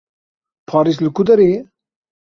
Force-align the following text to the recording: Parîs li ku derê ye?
Parîs 0.69 0.97
li 1.03 1.09
ku 1.15 1.23
derê 1.27 1.47
ye? 1.53 1.59